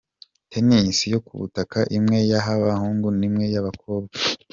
Tennis 0.51 0.97
yo 1.13 1.19
ku 1.25 1.33
butaka 1.39 1.79
imwe 1.97 2.19
y’abahungu 2.31 3.07
n’imwe 3.19 3.45
y’abakobwa. 3.53 4.15